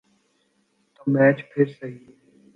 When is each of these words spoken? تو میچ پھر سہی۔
تو 0.95 1.01
میچ 1.13 1.37
پھر 1.51 1.65
سہی۔ 1.79 1.97